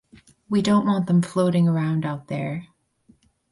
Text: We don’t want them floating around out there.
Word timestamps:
We 0.49 0.63
don’t 0.63 0.87
want 0.87 1.05
them 1.05 1.21
floating 1.21 1.67
around 1.67 2.07
out 2.07 2.25
there. 2.27 2.65